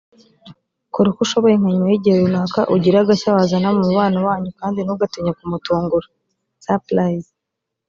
[0.93, 5.31] kora uko ushoboye nka nyuma y’igihe runaka ugire agashya wazana mu mubano wanyu kandi ntugatinye
[5.37, 6.07] kumutungura
[6.65, 7.29] (surprise)